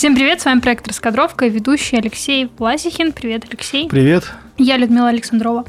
[0.00, 3.12] Всем привет, с вами проект «Раскадровка» и ведущий Алексей Власихин.
[3.12, 3.86] Привет, Алексей.
[3.86, 4.32] Привет.
[4.56, 5.66] Я Людмила Александрова.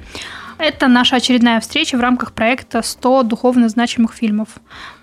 [0.57, 4.47] Это наша очередная встреча в рамках проекта «100 духовно значимых фильмов».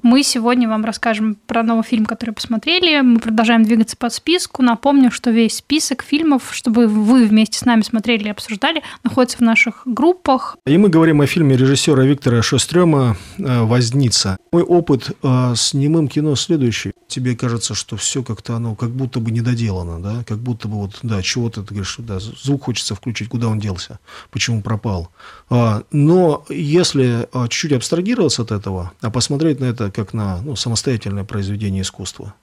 [0.03, 3.03] Мы сегодня вам расскажем про новый фильм, который посмотрели.
[3.03, 4.63] Мы продолжаем двигаться по списку.
[4.63, 9.43] Напомню, что весь список фильмов, чтобы вы вместе с нами смотрели и обсуждали, находится в
[9.43, 10.57] наших группах.
[10.65, 14.39] И мы говорим о фильме режиссера Виктора Шострема «Возница».
[14.53, 16.93] Мой опыт э, с немым кино следующий.
[17.19, 20.23] Тебе кажется, что все как-то оно как будто бы недоделано, да?
[20.23, 23.99] Как будто бы вот, да, чего-то ты говоришь, да, звук хочется включить, куда он делся,
[24.31, 25.11] почему пропал.
[25.51, 30.55] А, но если а, чуть-чуть абстрагироваться от этого, а посмотреть на это как на ну,
[30.55, 32.35] самостоятельное произведение искусства,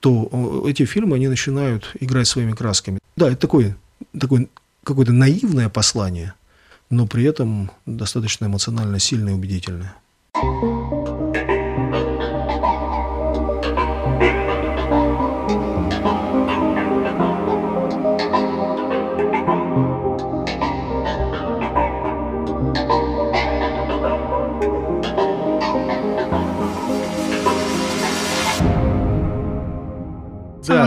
[0.00, 3.00] то эти фильмы, они начинают играть своими красками.
[3.14, 3.76] Да, это такое,
[4.18, 4.48] такое
[4.84, 6.32] какое-то наивное послание,
[6.88, 9.94] но при этом достаточно эмоционально сильное и убедительное.
[10.32, 10.77] Само да,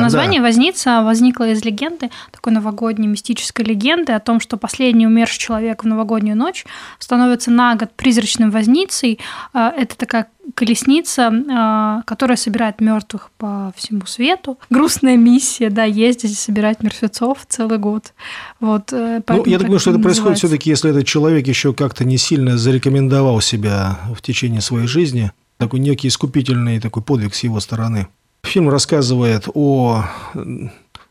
[0.02, 0.48] название да.
[0.48, 5.88] «Возница» возникло из легенды, такой новогодней мистической легенды о том, что последний умерший человек в
[5.88, 6.66] новогоднюю ночь
[7.00, 9.20] становится на год призрачным возницей.
[9.54, 14.58] А, это такая колесница, а, которая собирает мертвых по всему свету.
[14.70, 18.14] Грустная миссия, да, ездить и собирать мертвецов целый год.
[18.60, 22.18] Вот, э, ну, я думаю, что это происходит все-таки, если этот человек еще как-то не
[22.18, 25.32] сильно зарекомендовал себя в течение своей жизни.
[25.58, 28.08] Такой некий искупительный такой подвиг с его стороны.
[28.44, 30.06] Фильм рассказывает о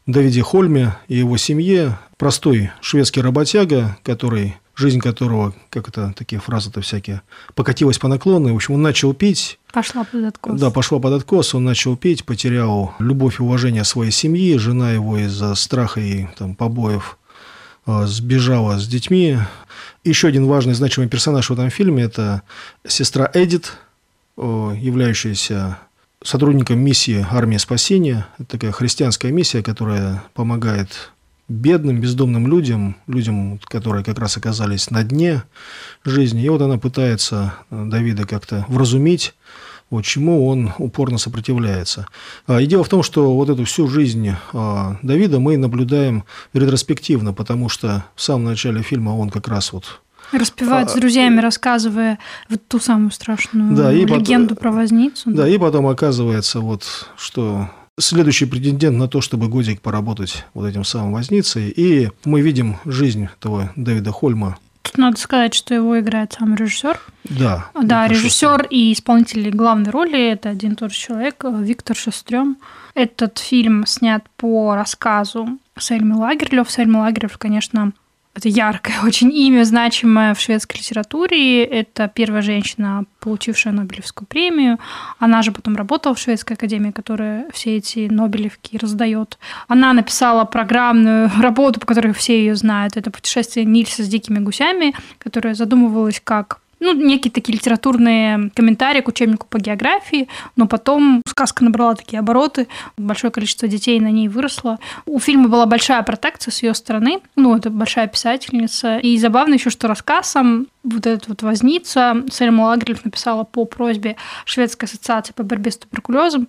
[0.07, 1.99] Давиде Хольме и его семье.
[2.17, 7.23] Простой шведский работяга, который жизнь которого, как это, такие фразы-то всякие,
[7.55, 8.53] покатилась по наклонной.
[8.53, 9.59] В общем, он начал пить.
[9.73, 10.59] Пошла под откос.
[10.61, 11.55] Да, пошла под откос.
[11.55, 14.57] Он начал пить, потерял любовь и уважение своей семьи.
[14.57, 17.19] Жена его из-за страха и там, побоев
[17.87, 19.39] а, сбежала с детьми.
[20.03, 22.43] Еще один важный, значимый персонаж в этом фильме– это
[22.87, 23.77] сестра Эдит,
[24.37, 25.79] являющаяся
[26.23, 28.27] сотрудником миссии «Армия спасения».
[28.39, 31.13] Это такая христианская миссия, которая помогает
[31.49, 35.43] бедным, бездомным людям, людям, которые как раз оказались на дне
[36.05, 36.45] жизни.
[36.45, 39.35] И вот она пытается э, Давида как-то вразумить,
[39.91, 42.07] вот чему он упорно сопротивляется.
[42.47, 47.33] А, и дело в том, что вот эту всю жизнь а, Давида мы наблюдаем ретроспективно,
[47.33, 50.01] потому что в самом начале фильма он как раз вот
[50.33, 52.19] Распевает а, с друзьями, рассказывая
[52.49, 55.31] вот ту самую страшную да, легенду потом, про возницу.
[55.31, 56.85] Да, и потом оказывается, вот,
[57.17, 57.69] что
[57.99, 61.69] следующий претендент на то, чтобы годик поработать вот этим самым возницей.
[61.69, 64.59] И мы видим жизнь этого Дэвида Хольма.
[64.83, 66.99] Тут надо сказать, что его играет сам режиссер.
[67.25, 67.67] Да.
[67.81, 72.57] Да, режиссер и исполнитель главной роли это один и тот же человек, Виктор Шестрем.
[72.95, 76.71] Этот фильм снят по рассказу Сельмы Лагерлёв.
[76.71, 77.93] Сельма Лагерлёв, конечно,
[78.41, 81.65] это яркое очень имя, значимое в шведской литературе.
[81.65, 84.79] Это первая женщина, получившая Нобелевскую премию.
[85.19, 89.39] Она же потом работала в Шведской академии, которая все эти Нобелевки раздает.
[89.69, 92.97] Она написала программную работу, по которой все ее знают.
[92.97, 99.09] Это «Путешествие Нильса с дикими гусями», которая задумывалась как ну, некие такие литературные комментарии к
[99.09, 104.79] учебнику по географии, но потом сказка набрала такие обороты, большое количество детей на ней выросло.
[105.07, 108.99] У фильма была большая протекция с ее стороны, ну, это большая писательница.
[108.99, 114.89] И забавно еще, что рассказом вот этот вот возница Сельма Лагрелев написала по просьбе Шведской
[114.89, 116.49] ассоциации по борьбе с туберкулезом,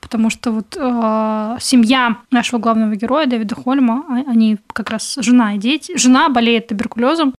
[0.00, 5.54] потому что вот э, семья нашего главного героя Дэвида Хольма, а, они как раз жена
[5.54, 7.34] и дети, жена болеет туберкулезом.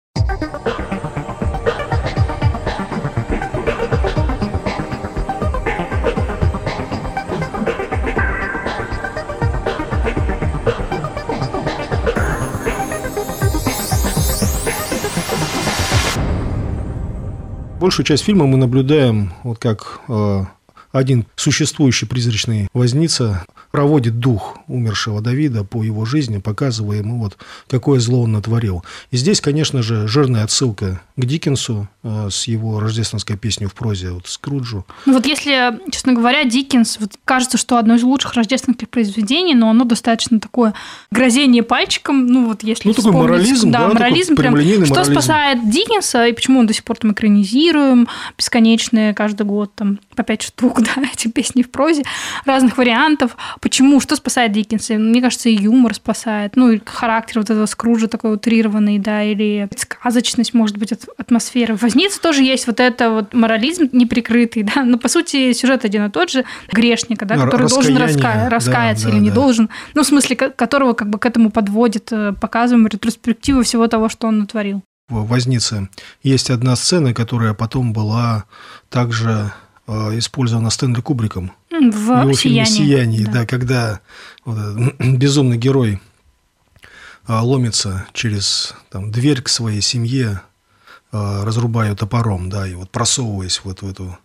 [17.83, 20.45] Большую часть фильма мы наблюдаем, вот как э,
[20.93, 27.37] один существующий призрачный возница проводит дух умершего Давида по его жизни, показывая ему, вот,
[27.67, 28.85] какое зло он натворил.
[29.09, 34.11] И здесь, конечно же, жирная отсылка к Диккенсу э, с его рождественской песней в прозе,
[34.11, 34.85] вот, Скруджу.
[35.07, 39.71] Ну вот если, честно говоря, Диккенс, вот, кажется, что одно из лучших рождественских произведений, но
[39.71, 40.75] оно достаточно такое
[41.09, 45.11] грозение пальчиком, ну вот если Ну такой морализм, да, да морализм, прям, что морализм.
[45.11, 48.07] спасает Диккенса и почему он до сих пор там экранизируем,
[48.37, 52.03] бесконечные каждый год там по пять штук, да, эти песни в прозе,
[52.45, 53.37] разных вариантов.
[53.59, 53.99] Почему?
[53.99, 54.95] Что спасает Диккенса?
[54.95, 56.55] Мне кажется, и юмор спасает.
[56.55, 62.03] Ну, и характер вот этого Скружа такой утрированный, да, или сказочность, может быть, атмосфера возницы.
[62.03, 66.09] Возницы тоже есть вот это вот морализм неприкрытый, да, но по сути сюжет один и
[66.09, 68.49] тот же грешника, да, который должен раска...
[68.49, 69.35] раскаяться да, или да, не да.
[69.35, 74.09] должен, ну в смысле которого как бы к этому подводит, э, показываем ретроспективу всего того,
[74.09, 74.81] что он натворил.
[75.09, 75.89] В Вознице
[76.23, 78.45] есть одна сцена, которая потом была
[78.89, 79.51] также
[79.87, 81.51] использована Стэнли Кубриком.
[81.69, 83.31] В его фильме «Сияние», да.
[83.31, 83.99] да, когда
[84.45, 84.57] вот,
[84.99, 85.99] безумный герой
[87.27, 90.41] э, ломится через там, дверь к своей семье,
[91.11, 94.17] э, разрубая топором, да, и вот просовываясь вот в эту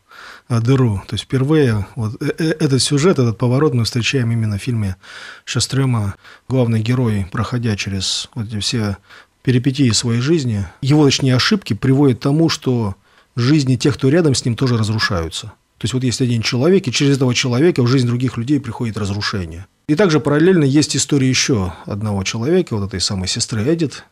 [0.49, 1.03] э, дыру.
[1.09, 4.97] То есть впервые вот этот сюжет, этот поворот мы встречаем именно в фильме
[5.45, 6.15] Шестрема.
[6.49, 8.97] Главный герой, проходя через вот эти все
[9.43, 12.97] перипетии своей жизни, его, точнее, ошибки приводят к тому, что
[13.37, 15.53] жизни тех, кто рядом с ним, тоже разрушаются.
[15.79, 18.99] То есть вот есть один человек, и через этого человека в жизнь других людей приходит
[18.99, 19.67] разрушение.
[19.87, 24.05] И также параллельно есть история еще одного человека, вот этой самой сестры Эдит,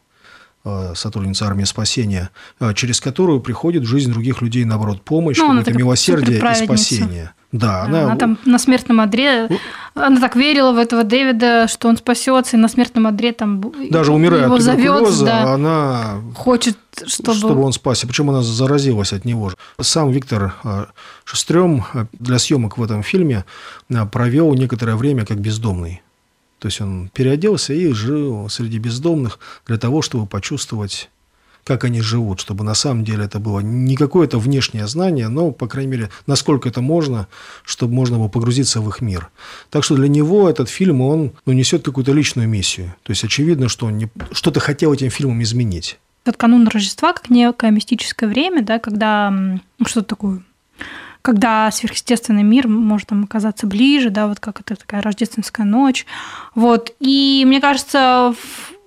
[0.65, 2.31] э, сотрудница армии спасения,
[2.61, 7.33] э, через которую приходит в жизнь других людей, наоборот, помощь, ну, какое-то милосердие и спасение.
[7.51, 8.05] Да, она...
[8.05, 9.49] она там на смертном одре,
[9.97, 14.13] она так верила в этого Дэвида, что он спасется, и на смертном одре там даже
[14.13, 16.77] умирая его от туберкулеза, да, она хочет,
[17.07, 17.39] чтобы...
[17.39, 18.07] чтобы он спасся.
[18.07, 19.57] Причем она заразилась от него же.
[19.81, 20.87] Сам Виктор э,
[21.25, 23.45] Шестрем э, для съемок в этом фильме
[23.89, 26.03] э, провел некоторое время как бездомный.
[26.59, 31.11] То есть он переоделся и жил среди бездомных для того, чтобы почувствовать
[31.67, 35.67] как они живут, чтобы на самом деле это было не какое-то внешнее знание, но, по
[35.67, 37.27] крайней мере, насколько это можно,
[37.65, 39.31] чтобы можно было погрузиться в их мир.
[39.71, 42.95] Так что для него этот фильм, он ну, несет какую-то личную миссию.
[43.03, 45.99] То есть очевидно, что он не, что-то хотел этим фильмом изменить.
[46.25, 50.43] Вот канун Рождества как некое мистическое время, да, когда ну, что-то такое
[51.23, 56.07] когда сверхъестественный мир может там оказаться ближе, да, вот как это такая рождественская ночь.
[56.55, 56.95] Вот.
[57.01, 58.33] И мне кажется,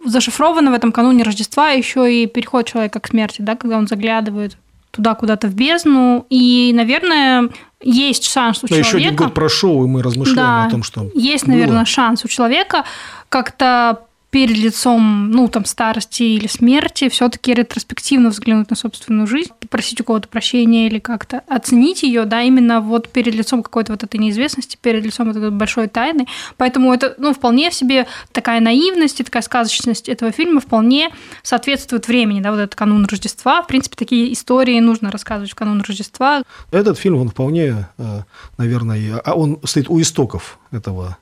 [0.05, 4.57] зашифровано в этом кануне Рождества еще и переход человека к смерти, да, когда он заглядывает
[4.91, 6.25] туда куда-то в бездну.
[6.29, 7.49] И, наверное,
[7.81, 8.87] есть шанс у да, человека...
[8.87, 11.53] еще один год прошел, и мы размышляем да, о том, что Есть, было.
[11.53, 12.85] наверное, шанс у человека
[13.29, 13.99] как-то
[14.31, 20.03] перед лицом, ну, там, старости или смерти, все-таки ретроспективно взглянуть на собственную жизнь, попросить у
[20.03, 24.77] кого-то прощения или как-то оценить ее, да, именно вот перед лицом какой-то вот этой неизвестности,
[24.79, 26.27] перед лицом этой большой тайны.
[26.57, 31.09] Поэтому это, ну, вполне себе такая наивность и такая сказочность этого фильма вполне
[31.41, 33.63] соответствует времени, да, вот этот канун Рождества.
[33.63, 36.43] В принципе, такие истории нужно рассказывать в канун Рождества.
[36.71, 38.21] Этот фильм, он вполне, э,
[38.57, 41.17] наверное, а он стоит у истоков этого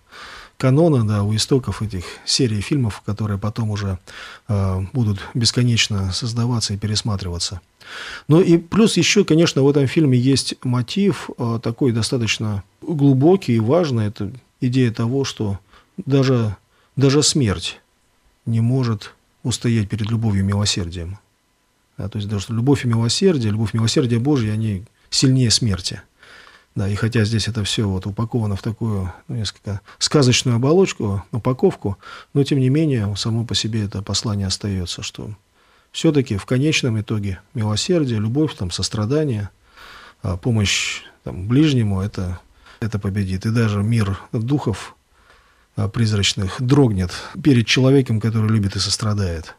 [0.57, 3.99] канона, да, у истоков этих серий фильмов, которые потом уже
[4.47, 7.61] э, будут бесконечно создаваться и пересматриваться.
[8.27, 13.59] Ну и плюс еще, конечно, в этом фильме есть мотив э, такой достаточно глубокий и
[13.59, 14.07] важный.
[14.07, 15.59] Это идея того, что
[15.97, 16.57] даже,
[16.95, 17.79] даже смерть
[18.45, 19.13] не может
[19.43, 21.19] устоять перед любовью и милосердием.
[21.97, 26.01] Да, то есть даже любовь и милосердие, любовь и милосердие Божье, они сильнее смерти.
[26.77, 31.97] Да, и хотя здесь это все вот упаковано в такую ну, несколько сказочную оболочку, упаковку,
[32.35, 35.31] но тем не менее само по себе это послание остается, что
[35.91, 39.49] все-таки в конечном итоге милосердие, любовь, там, сострадание,
[40.21, 42.39] а, помощь там, ближнему это,
[42.79, 43.47] это победит.
[43.47, 44.95] И даже мир духов
[45.75, 47.09] а, призрачных дрогнет
[47.43, 49.55] перед человеком, который любит и сострадает.